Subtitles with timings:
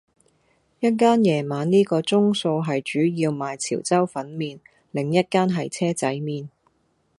[0.79, 6.47] 一間夜晚呢個鐘數係主要賣潮州粉麵,另一間係車仔麵